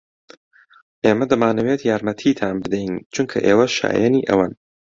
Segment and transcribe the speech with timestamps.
[1.03, 4.53] ئێمە دەمانەوێت یارمەتیتان بدەین چونکە ئێوە شایەنی ئەوەن.